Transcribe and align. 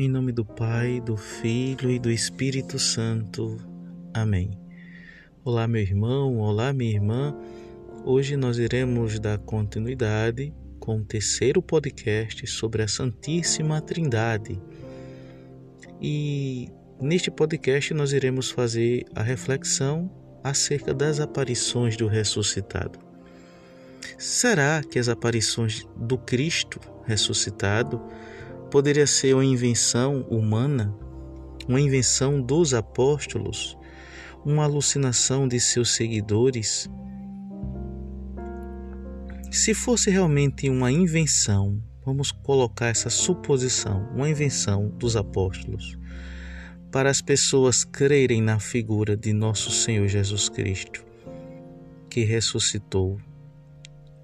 Em 0.00 0.08
nome 0.08 0.30
do 0.30 0.44
Pai, 0.44 1.00
do 1.00 1.16
Filho 1.16 1.90
e 1.90 1.98
do 1.98 2.08
Espírito 2.08 2.78
Santo. 2.78 3.58
Amém. 4.14 4.52
Olá, 5.44 5.66
meu 5.66 5.82
irmão, 5.82 6.38
olá, 6.38 6.72
minha 6.72 6.92
irmã. 6.92 7.36
Hoje 8.04 8.36
nós 8.36 8.58
iremos 8.58 9.18
dar 9.18 9.38
continuidade 9.38 10.54
com 10.78 10.98
o 10.98 11.04
terceiro 11.04 11.60
podcast 11.60 12.46
sobre 12.46 12.84
a 12.84 12.86
Santíssima 12.86 13.80
Trindade. 13.80 14.62
E 16.00 16.68
neste 17.00 17.28
podcast 17.28 17.92
nós 17.92 18.12
iremos 18.12 18.52
fazer 18.52 19.04
a 19.16 19.22
reflexão 19.24 20.08
acerca 20.44 20.94
das 20.94 21.18
aparições 21.18 21.96
do 21.96 22.06
ressuscitado. 22.06 23.00
Será 24.16 24.80
que 24.80 24.96
as 24.96 25.08
aparições 25.08 25.84
do 25.96 26.16
Cristo 26.16 26.78
ressuscitado 27.04 28.00
poderia 28.70 29.06
ser 29.06 29.34
uma 29.34 29.44
invenção 29.44 30.22
humana, 30.28 30.94
uma 31.66 31.80
invenção 31.80 32.40
dos 32.40 32.74
apóstolos, 32.74 33.76
uma 34.44 34.64
alucinação 34.64 35.48
de 35.48 35.58
seus 35.58 35.94
seguidores? 35.94 36.88
Se 39.50 39.72
fosse 39.72 40.10
realmente 40.10 40.68
uma 40.68 40.92
invenção, 40.92 41.82
vamos 42.04 42.30
colocar 42.30 42.88
essa 42.88 43.10
suposição, 43.10 44.08
uma 44.14 44.28
invenção 44.28 44.88
dos 44.90 45.16
apóstolos, 45.16 45.98
para 46.90 47.10
as 47.10 47.20
pessoas 47.20 47.84
crerem 47.84 48.42
na 48.42 48.58
figura 48.58 49.16
de 49.16 49.32
nosso 49.32 49.70
Senhor 49.70 50.06
Jesus 50.08 50.48
Cristo, 50.48 51.04
que 52.08 52.24
ressuscitou, 52.24 53.18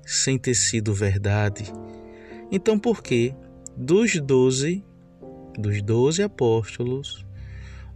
sem 0.07 0.39
ter 0.39 0.55
sido 0.55 0.95
verdade, 0.95 1.65
então 2.51 2.79
por 2.79 3.03
que 3.03 3.35
dos 3.77 4.21
doze, 4.21 4.85
dos 5.59 5.83
doze 5.83 6.23
apóstolos, 6.23 7.27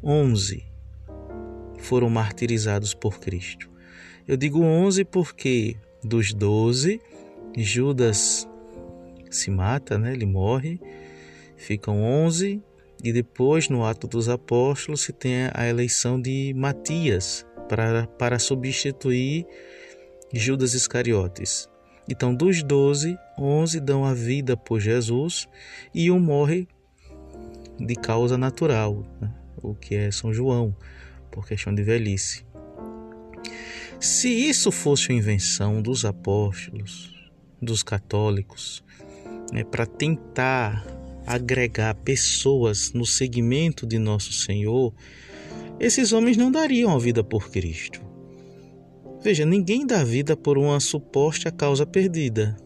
onze 0.03 0.67
foram 1.79 2.11
martirizados 2.11 2.95
por 2.95 3.21
Cristo. 3.21 3.71
Eu 4.27 4.37
digo 4.37 4.62
onze 4.62 5.05
porque 5.05 5.77
dos 6.03 6.33
doze, 6.34 7.01
Judas 7.56 8.49
se 9.31 9.51
mata, 9.51 9.99
né? 9.99 10.12
ele 10.12 10.27
morre, 10.27 10.81
ficam 11.56 12.03
onze, 12.03 12.62
e 13.03 13.12
depois 13.12 13.69
no 13.69 13.84
Ato 13.84 14.06
dos 14.06 14.29
Apóstolos 14.29 15.03
se 15.03 15.12
tem 15.12 15.49
a 15.55 15.67
eleição 15.67 16.21
de 16.21 16.53
Matias 16.55 17.47
para, 17.69 18.06
para 18.06 18.39
substituir 18.39 19.47
Judas 20.33 20.75
Iscariotes. 20.75 21.69
Então, 22.09 22.34
dos 22.34 22.62
doze, 22.62 23.17
onze 23.39 23.81
dão 23.81 24.05
a 24.05 24.12
vida 24.12 24.56
por 24.56 24.81
Jesus 24.81 25.48
e 25.94 26.11
um 26.11 26.19
morre 26.19 26.67
de 27.78 27.94
causa 27.94 28.36
natural, 28.36 29.05
né? 29.20 29.33
o 29.62 29.75
que 29.75 29.94
é 29.94 30.11
São 30.11 30.33
João, 30.33 30.75
por 31.31 31.47
questão 31.47 31.75
de 31.75 31.83
velhice. 31.83 32.44
Se 34.00 34.28
isso 34.28 34.70
fosse 34.70 35.09
uma 35.09 35.19
invenção 35.19 35.83
dos 35.83 36.05
apóstolos, 36.05 37.14
dos 37.61 37.83
católicos, 37.83 38.84
né, 39.53 39.64
para 39.64 39.86
tentar 39.86 40.86
agregar 41.27 41.94
pessoas 41.94 42.92
no 42.92 43.05
segmento 43.05 43.86
de 43.86 43.98
Nosso 43.98 44.33
Senhor, 44.33 44.94
esses 45.81 46.12
homens 46.12 46.36
não 46.36 46.50
dariam 46.50 46.94
a 46.94 46.98
vida 46.98 47.22
por 47.22 47.50
Cristo. 47.50 48.00
Veja, 49.22 49.44
ninguém 49.44 49.84
dá 49.84 50.05
vida 50.05 50.36
por 50.36 50.56
uma 50.56 50.78
suposta 50.78 51.50
causa 51.50 51.84
perdida, 51.84 52.56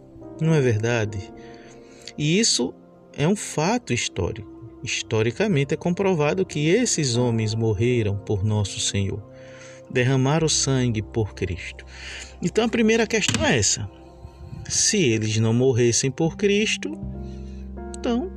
não 0.43 0.55
é 0.55 0.61
verdade? 0.61 1.33
E 2.19 2.39
isso 2.39 2.75
é 3.15 3.27
um 3.27 3.37
fato 3.37 3.93
histórico. 3.93 4.51
Historicamente 4.83 5.75
é 5.75 5.77
comprovado 5.77 6.45
que 6.45 6.69
esses 6.69 7.17
homens 7.17 7.55
morreram 7.55 8.17
por 8.17 8.45
nosso 8.45 8.81
Senhor, 8.81 9.23
derramaram 9.89 10.49
sangue 10.49 11.01
por 11.01 11.35
Cristo. 11.35 11.85
Então 12.43 12.65
a 12.65 12.69
primeira 12.69 13.07
questão 13.07 13.47
é 13.47 13.57
essa: 13.57 13.89
se 14.69 14.99
eles 14.99 15.39
não 15.39 15.55
morressem 15.55 16.11
por 16.11 16.37
Cristo, 16.37 16.99
então 17.97 18.31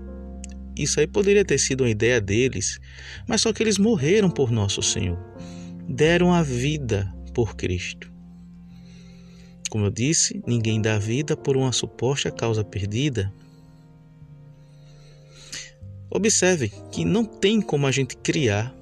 isso 0.77 0.99
aí 0.99 1.07
poderia 1.07 1.43
ter 1.43 1.57
sido 1.57 1.81
uma 1.81 1.89
ideia 1.89 2.21
deles, 2.21 2.79
mas 3.27 3.41
só 3.41 3.51
que 3.51 3.63
eles 3.63 3.79
morreram 3.79 4.29
por 4.29 4.51
nosso 4.51 4.83
Senhor, 4.83 5.17
deram 5.87 6.31
a 6.31 6.43
vida 6.43 7.11
por 7.33 7.55
Cristo. 7.55 8.14
Como 9.75 9.87
eu 9.87 9.91
disse, 9.91 10.41
ninguém 10.47 10.81
dá 10.81 10.97
vida 10.97 11.35
por 11.35 11.57
uma 11.57 11.73
suposta 11.73 12.31
causa 12.31 12.63
perdida. 12.63 13.29
Observe 16.09 16.71
que 16.93 17.03
não 17.03 17.25
tem 17.25 17.59
como 17.59 17.85
a 17.85 17.91
gente 17.91 18.15
criar, 18.15 18.73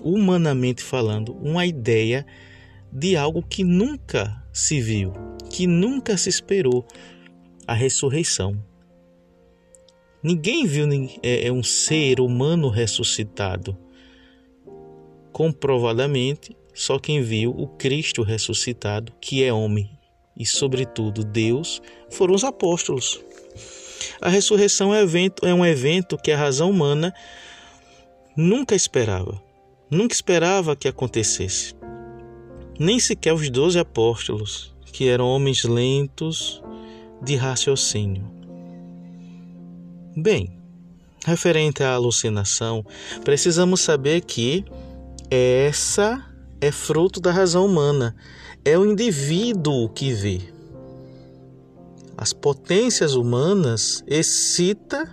humanamente 0.00 0.80
falando, 0.80 1.34
uma 1.42 1.66
ideia 1.66 2.24
de 2.92 3.16
algo 3.16 3.42
que 3.42 3.64
nunca 3.64 4.40
se 4.52 4.80
viu, 4.80 5.12
que 5.50 5.66
nunca 5.66 6.16
se 6.16 6.28
esperou 6.28 6.86
a 7.66 7.74
ressurreição. 7.74 8.64
Ninguém 10.22 10.66
viu 10.66 10.86
é, 11.20 11.48
é 11.48 11.52
um 11.52 11.64
ser 11.64 12.20
humano 12.20 12.68
ressuscitado. 12.68 13.76
Comprovadamente, 15.32 16.56
só 16.72 16.96
quem 16.96 17.22
viu 17.22 17.50
o 17.50 17.66
Cristo 17.66 18.22
ressuscitado, 18.22 19.12
que 19.20 19.42
é 19.42 19.52
homem 19.52 19.97
e, 20.38 20.46
sobretudo, 20.46 21.24
Deus, 21.24 21.82
foram 22.10 22.34
os 22.34 22.44
apóstolos. 22.44 23.20
A 24.20 24.28
ressurreição 24.28 24.94
é, 24.94 25.02
evento, 25.02 25.44
é 25.44 25.52
um 25.52 25.66
evento 25.66 26.16
que 26.16 26.30
a 26.30 26.38
razão 26.38 26.70
humana 26.70 27.12
nunca 28.36 28.74
esperava, 28.74 29.42
nunca 29.90 30.14
esperava 30.14 30.76
que 30.76 30.86
acontecesse. 30.86 31.74
Nem 32.78 33.00
sequer 33.00 33.34
os 33.34 33.50
doze 33.50 33.78
apóstolos, 33.78 34.72
que 34.92 35.08
eram 35.08 35.26
homens 35.26 35.64
lentos 35.64 36.62
de 37.20 37.34
raciocínio. 37.34 38.30
Bem, 40.16 40.56
referente 41.24 41.82
à 41.82 41.94
alucinação, 41.94 42.84
precisamos 43.24 43.80
saber 43.80 44.20
que 44.20 44.64
essa 45.30 46.24
é 46.60 46.70
fruto 46.72 47.20
da 47.20 47.30
razão 47.30 47.66
humana. 47.66 48.16
É 48.64 48.78
o 48.78 48.84
indivíduo 48.84 49.88
que 49.88 50.12
vê. 50.12 50.40
As 52.16 52.32
potências 52.32 53.14
humanas 53.14 54.02
excita 54.06 55.08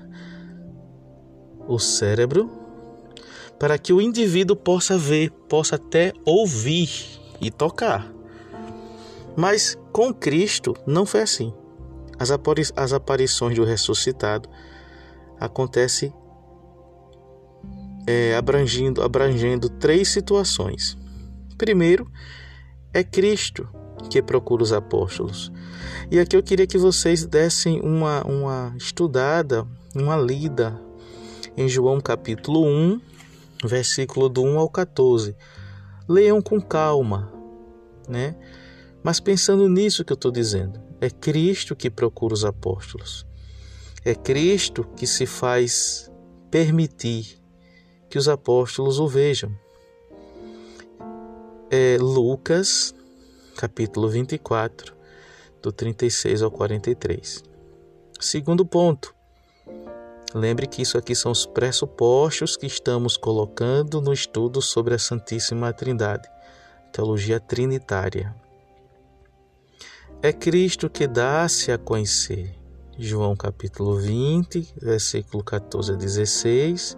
o 1.68 1.80
cérebro 1.80 2.50
para 3.60 3.78
que 3.78 3.94
o 3.94 4.02
indivíduo 4.02 4.56
possa 4.56 4.98
ver, 4.98 5.32
possa 5.48 5.76
até 5.76 6.14
ouvir 6.26 6.90
e 7.40 7.50
tocar. 7.50 8.12
Mas 9.36 9.78
com 9.92 10.14
Cristo 10.14 10.76
não 10.86 11.06
foi 11.06 11.22
assim. 11.22 11.54
As, 12.18 12.32
apari 12.32 12.64
as 12.76 12.94
aparições 12.94 13.56
do 13.56 13.64
ressuscitado 13.64 14.50
acontecem 15.40 16.14
é, 18.08 18.36
abrangendo, 18.36 19.02
abrangendo 19.02 19.70
três 19.70 20.10
situações. 20.10 20.98
Primeiro, 21.58 22.10
é 22.96 23.04
Cristo 23.04 23.68
que 24.10 24.22
procura 24.22 24.64
os 24.64 24.72
apóstolos. 24.72 25.52
E 26.10 26.18
aqui 26.18 26.38
eu 26.38 26.42
queria 26.42 26.66
que 26.66 26.78
vocês 26.78 27.26
dessem 27.26 27.82
uma, 27.82 28.24
uma 28.26 28.74
estudada, 28.78 29.68
uma 29.94 30.16
lida 30.16 30.80
em 31.58 31.68
João 31.68 32.00
capítulo 32.00 32.66
1, 32.66 33.02
versículo 33.66 34.30
do 34.30 34.44
1 34.44 34.60
ao 34.60 34.70
14. 34.70 35.36
Leiam 36.08 36.42
com 36.42 36.62
calma, 36.62 37.34
né? 38.08 38.34
Mas 39.04 39.20
pensando 39.20 39.68
nisso 39.68 40.06
que 40.06 40.14
eu 40.14 40.16
estou 40.16 40.32
dizendo, 40.32 40.80
é 41.02 41.10
Cristo 41.10 41.76
que 41.76 41.90
procura 41.90 42.34
os 42.34 42.46
apóstolos. 42.46 43.28
É 44.06 44.16
Cristo 44.16 44.86
que 44.96 45.06
se 45.06 45.26
faz 45.26 46.10
permitir 46.50 47.42
que 48.10 48.18
os 48.18 48.30
apóstolos 48.30 49.00
o 49.00 49.08
vejam 49.08 49.52
é 51.76 51.98
Lucas, 52.00 52.96
capítulo 53.58 54.08
24, 54.08 54.96
do 55.62 55.74
36 55.74 56.42
ao 56.42 56.50
43. 56.50 57.44
Segundo 58.18 58.66
ponto, 58.66 59.14
lembre 60.34 60.68
que 60.68 60.82
isso 60.82 60.98
aqui 60.98 61.14
são 61.14 61.34
os 61.34 61.46
pressupostos 61.46 62.56
que 62.56 62.66
estamos 62.66 63.18
colocando 63.18 64.00
no 64.00 64.14
estudo 64.14 64.62
sobre 64.62 64.94
a 64.94 65.00
Santíssima 65.00 65.74
Trindade, 65.74 66.30
teologia 66.94 67.42
trinitária. 67.42 68.34
É 70.22 70.32
Cristo 70.32 70.90
que 70.90 71.06
dá-se 71.06 71.74
a 71.74 71.78
conhecer. 71.78 72.58
João 72.98 73.36
capítulo 73.36 73.98
20, 73.98 74.76
versículo 74.82 75.44
14 75.44 75.92
a 75.92 75.96
16 75.96 76.96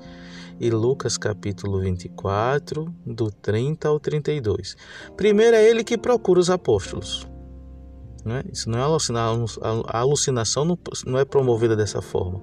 e 0.59 0.69
Lucas 0.69 1.17
capítulo 1.17 1.79
24, 1.79 2.93
do 3.05 3.31
30 3.31 3.87
ao 3.87 3.99
32. 3.99 4.75
Primeiro 5.15 5.55
é 5.55 5.67
ele 5.67 5.83
que 5.83 5.97
procura 5.97 6.39
os 6.39 6.49
apóstolos. 6.49 7.27
Né? 8.25 8.43
Isso 8.51 8.69
não 8.69 8.79
é 8.79 8.81
alucinação, 8.81 9.45
a 9.87 9.99
alucinação 9.99 10.65
não, 10.65 10.77
não 11.05 11.19
é 11.19 11.25
promovida 11.25 11.75
dessa 11.75 12.01
forma. 12.01 12.41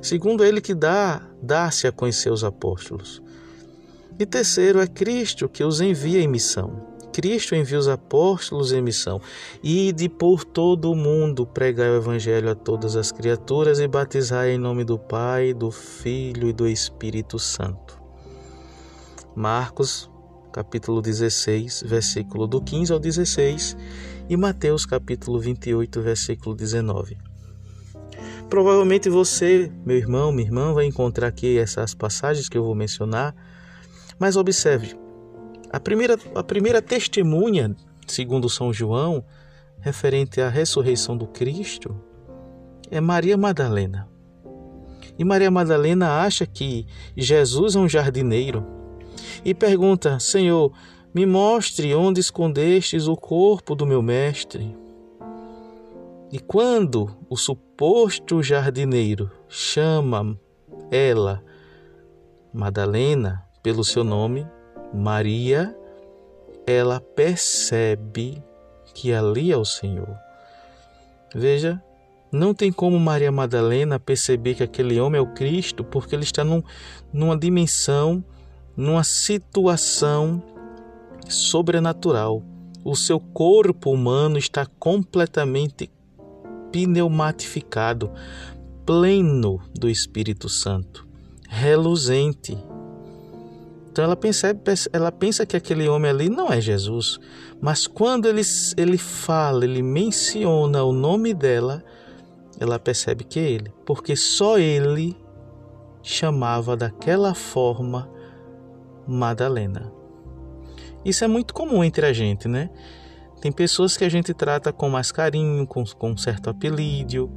Segundo, 0.00 0.44
ele 0.44 0.60
que 0.60 0.74
dá, 0.74 1.22
dá-se 1.42 1.86
a 1.86 1.92
conhecer 1.92 2.30
os 2.30 2.42
apóstolos. 2.42 3.22
E 4.18 4.24
terceiro, 4.24 4.80
é 4.80 4.86
Cristo 4.86 5.48
que 5.48 5.62
os 5.62 5.80
envia 5.80 6.20
em 6.20 6.28
missão. 6.28 6.88
Cristo 7.20 7.54
envia 7.54 7.78
os 7.78 7.86
apóstolos 7.86 8.72
em 8.72 8.80
missão. 8.80 9.20
E 9.62 9.92
de 9.92 10.08
por 10.08 10.42
todo 10.42 10.90
o 10.90 10.96
mundo 10.96 11.46
pregar 11.46 11.90
o 11.90 11.96
evangelho 11.96 12.50
a 12.50 12.54
todas 12.54 12.96
as 12.96 13.12
criaturas 13.12 13.78
e 13.78 13.86
batizar 13.86 14.46
em 14.46 14.56
nome 14.56 14.84
do 14.84 14.98
Pai, 14.98 15.52
do 15.52 15.70
Filho 15.70 16.48
e 16.48 16.52
do 16.54 16.66
Espírito 16.66 17.38
Santo. 17.38 18.00
Marcos, 19.36 20.10
capítulo 20.50 21.02
16, 21.02 21.84
versículo 21.86 22.46
do 22.46 22.58
15 22.58 22.90
ao 22.90 22.98
16 22.98 23.76
e 24.26 24.34
Mateus, 24.34 24.86
capítulo 24.86 25.38
28, 25.38 26.00
versículo 26.00 26.56
19. 26.56 27.18
Provavelmente 28.48 29.10
você, 29.10 29.70
meu 29.84 29.98
irmão, 29.98 30.32
minha 30.32 30.48
irmã, 30.48 30.72
vai 30.72 30.86
encontrar 30.86 31.26
aqui 31.26 31.58
essas 31.58 31.92
passagens 31.92 32.48
que 32.48 32.56
eu 32.56 32.64
vou 32.64 32.74
mencionar, 32.74 33.34
mas 34.18 34.38
observe, 34.38 34.96
a 35.72 35.78
primeira, 35.78 36.18
a 36.34 36.42
primeira 36.42 36.82
testemunha, 36.82 37.74
segundo 38.06 38.48
São 38.48 38.72
João, 38.72 39.24
referente 39.80 40.40
à 40.40 40.48
ressurreição 40.48 41.16
do 41.16 41.26
Cristo, 41.26 41.94
é 42.90 43.00
Maria 43.00 43.36
Madalena. 43.36 44.08
E 45.18 45.24
Maria 45.24 45.50
Madalena 45.50 46.22
acha 46.22 46.46
que 46.46 46.86
Jesus 47.16 47.76
é 47.76 47.78
um 47.78 47.88
jardineiro 47.88 48.66
e 49.44 49.54
pergunta: 49.54 50.18
Senhor, 50.18 50.72
me 51.14 51.24
mostre 51.26 51.94
onde 51.94 52.20
escondestes 52.20 53.06
o 53.06 53.16
corpo 53.16 53.74
do 53.74 53.86
meu 53.86 54.02
mestre. 54.02 54.76
E 56.32 56.38
quando 56.38 57.16
o 57.28 57.36
suposto 57.36 58.42
jardineiro 58.42 59.30
chama 59.48 60.38
ela, 60.90 61.42
Madalena, 62.52 63.44
pelo 63.62 63.84
seu 63.84 64.04
nome, 64.04 64.46
Maria, 64.92 65.76
ela 66.66 67.00
percebe 67.00 68.42
que 68.94 69.12
ali 69.12 69.52
é 69.52 69.56
o 69.56 69.64
Senhor. 69.64 70.16
Veja, 71.34 71.82
não 72.32 72.54
tem 72.54 72.70
como 72.70 72.98
Maria 72.98 73.32
Madalena 73.32 73.98
perceber 73.98 74.54
que 74.54 74.62
aquele 74.62 75.00
homem 75.00 75.18
é 75.18 75.22
o 75.22 75.34
Cristo, 75.34 75.82
porque 75.82 76.14
ele 76.14 76.22
está 76.22 76.44
num, 76.44 76.62
numa 77.12 77.36
dimensão, 77.36 78.24
numa 78.76 79.02
situação 79.02 80.42
sobrenatural. 81.28 82.42
O 82.84 82.94
seu 82.94 83.20
corpo 83.20 83.92
humano 83.92 84.38
está 84.38 84.64
completamente 84.64 85.90
pneumatificado, 86.72 88.10
pleno 88.86 89.60
do 89.78 89.88
Espírito 89.88 90.48
Santo, 90.48 91.06
reluzente. 91.48 92.56
Então 93.90 94.04
ela 94.04 94.16
pensa, 94.16 94.56
ela 94.92 95.10
pensa 95.10 95.44
que 95.44 95.56
aquele 95.56 95.88
homem 95.88 96.10
ali 96.10 96.28
não 96.28 96.52
é 96.52 96.60
Jesus, 96.60 97.18
mas 97.60 97.86
quando 97.86 98.26
ele, 98.26 98.42
ele 98.76 98.96
fala, 98.96 99.64
ele 99.64 99.82
menciona 99.82 100.84
o 100.84 100.92
nome 100.92 101.34
dela, 101.34 101.82
ela 102.58 102.78
percebe 102.78 103.24
que 103.24 103.40
é 103.40 103.50
ele, 103.50 103.72
porque 103.84 104.14
só 104.14 104.58
ele 104.58 105.16
chamava 106.02 106.76
daquela 106.76 107.34
forma 107.34 108.08
Madalena. 109.06 109.92
Isso 111.04 111.24
é 111.24 111.28
muito 111.28 111.52
comum 111.52 111.82
entre 111.82 112.06
a 112.06 112.12
gente, 112.12 112.46
né? 112.46 112.70
Tem 113.40 113.50
pessoas 113.50 113.96
que 113.96 114.04
a 114.04 114.08
gente 114.08 114.34
trata 114.34 114.72
com 114.72 114.88
mais 114.88 115.10
carinho, 115.10 115.66
com, 115.66 115.82
com 115.84 116.16
certo 116.16 116.50
apelídio, 116.50 117.34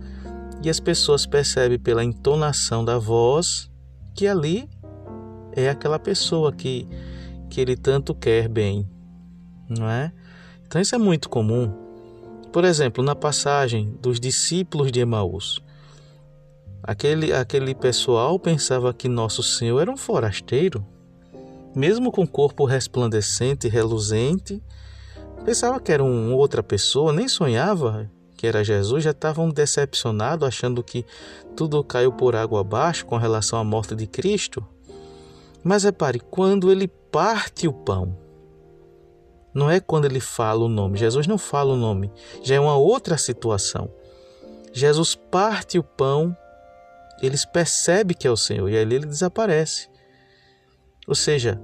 e 0.61 0.69
as 0.69 0.79
pessoas 0.79 1.25
percebem 1.25 1.79
pela 1.79 2.03
entonação 2.03 2.85
da 2.85 2.99
voz 2.99 3.71
que 4.13 4.27
ali 4.27 4.69
é 5.55 5.69
aquela 5.69 5.99
pessoa 5.99 6.51
que, 6.51 6.87
que 7.49 7.61
ele 7.61 7.75
tanto 7.75 8.13
quer 8.13 8.47
bem, 8.47 8.87
não 9.69 9.89
é? 9.89 10.11
Então 10.65 10.81
isso 10.81 10.95
é 10.95 10.97
muito 10.97 11.29
comum. 11.29 11.71
Por 12.51 12.65
exemplo, 12.65 13.03
na 13.03 13.15
passagem 13.15 13.97
dos 14.01 14.19
discípulos 14.19 14.91
de 14.91 14.99
Emaús, 14.99 15.61
aquele, 16.81 17.33
aquele 17.33 17.73
pessoal 17.73 18.37
pensava 18.39 18.93
que 18.93 19.07
Nosso 19.07 19.41
Senhor 19.41 19.79
era 19.79 19.91
um 19.91 19.97
forasteiro, 19.97 20.85
mesmo 21.75 22.11
com 22.11 22.27
corpo 22.27 22.65
resplandecente 22.65 23.67
e 23.67 23.69
reluzente, 23.69 24.61
Pensava 25.45 25.77
que 25.77 25.91
era 25.91 26.01
uma 26.01 26.35
outra 26.35 26.63
pessoa, 26.63 27.11
nem 27.11 27.27
sonhava 27.27 28.09
que 28.37 28.47
era 28.47 28.63
Jesus, 28.63 29.03
já 29.03 29.11
estavam 29.11 29.49
decepcionados, 29.49 30.47
achando 30.47 30.81
que 30.81 31.05
tudo 31.55 31.83
caiu 31.83 32.11
por 32.13 32.35
água 32.35 32.61
abaixo 32.61 33.05
com 33.05 33.17
relação 33.17 33.59
à 33.59 33.63
morte 33.63 33.93
de 33.93 34.07
Cristo. 34.07 34.65
Mas 35.63 35.83
repare, 35.83 36.19
quando 36.19 36.71
ele 36.71 36.87
parte 36.87 37.67
o 37.67 37.73
pão, 37.73 38.17
não 39.53 39.69
é 39.69 39.79
quando 39.79 40.05
ele 40.05 40.19
fala 40.19 40.65
o 40.65 40.69
nome. 40.69 40.97
Jesus 40.97 41.27
não 41.27 41.37
fala 41.37 41.73
o 41.73 41.77
nome, 41.77 42.11
já 42.41 42.55
é 42.55 42.59
uma 42.59 42.75
outra 42.75 43.17
situação. 43.17 43.89
Jesus 44.73 45.13
parte 45.15 45.77
o 45.77 45.83
pão, 45.83 46.35
eles 47.21 47.45
percebem 47.45 48.17
que 48.17 48.27
é 48.27 48.31
o 48.31 48.37
Senhor 48.37 48.67
e 48.69 48.77
ali 48.77 48.95
ele 48.95 49.05
desaparece. 49.05 49.87
Ou 51.07 51.13
seja, 51.13 51.61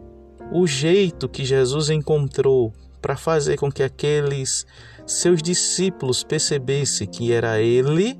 o 0.51 0.67
jeito 0.67 1.27
que 1.27 1.43
Jesus 1.43 1.89
encontrou 1.89 2.71
para 3.01 3.17
fazer 3.17 3.57
com 3.57 3.71
que 3.71 3.81
aqueles 3.81 4.65
seus 5.07 5.41
discípulos 5.41 6.23
percebessem 6.23 7.07
que 7.07 7.31
era 7.31 7.59
ele, 7.59 8.19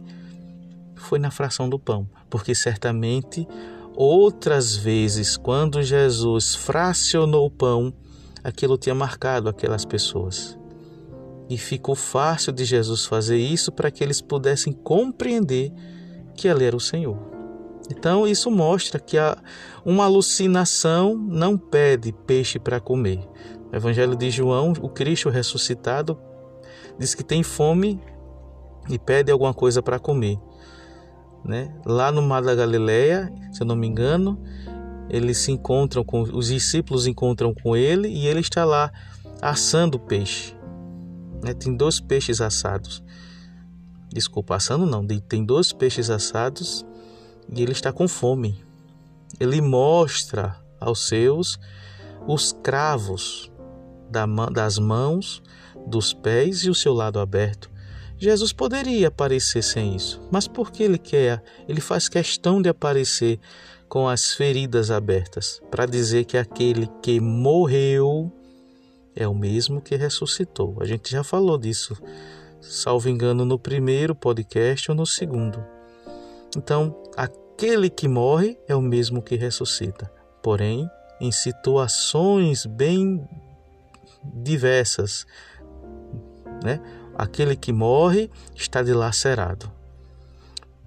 foi 0.96 1.20
na 1.20 1.30
fração 1.30 1.70
do 1.70 1.80
pão, 1.80 2.10
porque 2.30 2.56
certamente 2.56 3.48
outras 3.96 4.76
vezes, 4.76 5.38
quando 5.38 5.82
Jesus 5.82 6.56
fracionou 6.56 7.48
o 7.48 7.52
pão, 7.52 7.94
aquilo 8.44 8.78
tinha 8.78 8.96
marcado 8.96 9.50
aquelas 9.50 9.86
pessoas. 9.86 10.58
E 11.50 11.58
ficou 11.58 11.96
fácil 11.96 12.52
de 12.52 12.64
Jesus 12.64 13.06
fazer 13.06 13.38
isso 13.38 13.72
para 13.72 13.90
que 13.90 14.04
eles 14.04 14.22
pudessem 14.22 14.72
compreender 14.72 15.72
que 16.36 16.48
ele 16.48 16.64
era 16.64 16.76
o 16.76 16.80
Senhor. 16.80 17.18
Então, 17.90 18.28
isso 18.28 18.52
mostra 18.52 19.00
que 19.00 19.18
uma 19.84 20.06
alucinação 20.06 21.16
não 21.16 21.58
pede 21.58 22.12
peixe 22.12 22.60
para 22.60 22.80
comer. 22.80 23.28
No 23.72 23.78
Evangelho 23.78 24.16
de 24.16 24.30
João, 24.30 24.74
o 24.82 24.90
Cristo 24.90 25.30
ressuscitado 25.30 26.18
diz 27.00 27.16
que 27.16 27.24
tem 27.24 27.42
fome 27.42 28.00
e 28.90 29.00
pede 29.00 29.32
alguma 29.32 29.54
coisa 29.54 29.82
para 29.82 30.00
comer. 30.00 30.40
Né? 31.44 31.74
Lá 31.86 32.12
no 32.12 32.22
Mar 32.22 32.44
da 32.44 32.54
Galileia, 32.54 33.32
se 33.52 33.62
eu 33.62 33.66
não 33.66 33.76
me 33.76 33.88
engano, 33.88 34.40
eles 35.10 35.38
se 35.38 35.52
encontram 35.52 36.04
com 36.04 36.22
os 36.22 36.48
discípulos 36.48 37.08
encontram 37.08 37.54
com 37.54 37.76
ele 37.76 38.08
e 38.08 38.28
ele 38.28 38.42
está 38.42 38.64
lá 38.64 38.92
assando 39.42 40.00
peixe. 40.00 40.56
Né? 41.44 41.54
Tem 41.54 41.76
dois 41.76 42.00
peixes 42.00 42.42
assados. 42.42 43.04
Desculpa, 44.12 44.56
assando 44.56 44.86
não. 44.86 45.06
Tem 45.06 45.44
dois 45.44 45.72
peixes 45.72 46.10
assados 46.10 46.86
e 47.52 47.62
ele 47.62 47.72
está 47.72 47.92
com 47.92 48.08
fome. 48.08 48.64
Ele 49.40 49.62
mostra 49.62 50.56
aos 50.80 51.08
seus 51.08 51.60
os 52.28 52.52
cravos 52.52 53.52
das 54.52 54.78
mãos, 54.78 55.42
dos 55.88 56.14
pés 56.14 56.64
e 56.64 56.70
o 56.70 56.76
seu 56.76 56.94
lado 56.94 57.20
aberto. 57.20 57.70
Jesus 58.20 58.52
poderia 58.52 59.08
aparecer 59.08 59.64
sem 59.64 59.96
isso, 59.96 60.22
mas 60.30 60.46
por 60.46 60.72
que 60.72 60.84
ele 60.84 60.98
quer? 60.98 61.42
Ele 61.70 61.80
faz 61.80 62.10
questão 62.10 62.62
de 62.62 62.68
aparecer 62.68 63.40
com 63.88 64.10
as 64.10 64.34
feridas 64.34 64.92
abertas, 64.92 65.62
para 65.72 65.86
dizer 65.86 66.26
que 66.26 66.38
aquele 66.38 66.88
que 67.02 67.20
morreu 67.20 68.32
é 69.16 69.28
o 69.28 69.34
mesmo 69.34 69.82
que 69.82 69.96
ressuscitou. 69.96 70.76
A 70.82 70.86
gente 70.86 71.10
já 71.10 71.24
falou 71.24 71.58
disso, 71.58 71.98
salvo 72.62 73.10
engano, 73.10 73.46
no 73.46 73.58
primeiro 73.58 74.14
podcast 74.14 74.92
ou 74.92 74.98
no 74.98 75.06
segundo. 75.06 75.64
Então, 76.56 76.96
aquele 77.16 77.90
que 77.90 78.08
morre 78.08 78.60
é 78.68 78.76
o 78.76 78.82
mesmo 78.82 79.22
que 79.22 79.36
ressuscita, 79.36 80.12
porém, 80.44 80.90
em 81.22 81.32
situações 81.32 82.66
bem 82.66 83.28
diversas. 84.24 85.26
Né? 86.64 86.82
Aquele 87.20 87.54
que 87.54 87.74
morre 87.74 88.32
está 88.56 88.82
dilacerado. 88.82 89.70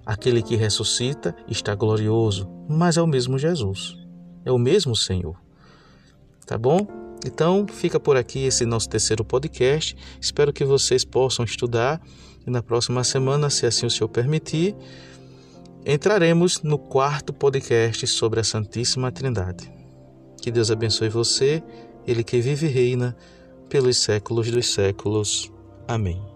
Aquele 0.03 0.41
que 0.41 0.55
ressuscita 0.55 1.35
está 1.47 1.75
glorioso, 1.75 2.49
mas 2.67 2.97
é 2.97 3.03
o 3.03 3.05
mesmo 3.05 3.37
Jesus, 3.37 3.95
é 4.43 4.51
o 4.51 4.57
mesmo 4.57 4.95
Senhor. 4.95 5.39
Tá 6.43 6.57
bom? 6.57 6.87
Então, 7.23 7.67
fica 7.67 7.99
por 7.99 8.17
aqui 8.17 8.45
esse 8.45 8.65
nosso 8.65 8.89
terceiro 8.89 9.23
podcast. 9.23 9.95
Espero 10.19 10.51
que 10.51 10.65
vocês 10.65 11.05
possam 11.05 11.45
estudar 11.45 12.01
e 12.47 12.49
na 12.49 12.63
próxima 12.63 13.03
semana, 13.03 13.47
se 13.51 13.67
assim 13.67 13.85
o 13.85 13.91
Senhor 13.91 14.09
permitir, 14.09 14.75
entraremos 15.85 16.63
no 16.63 16.79
quarto 16.79 17.31
podcast 17.31 18.07
sobre 18.07 18.39
a 18.39 18.43
Santíssima 18.43 19.11
Trindade. 19.11 19.71
Que 20.41 20.49
Deus 20.49 20.71
abençoe 20.71 21.09
você 21.09 21.61
ele 22.07 22.23
que 22.23 22.41
vive 22.41 22.65
e 22.65 22.71
reina 22.71 23.15
pelos 23.69 23.97
séculos 23.97 24.49
dos 24.49 24.73
séculos. 24.73 25.52
Amém. 25.87 26.32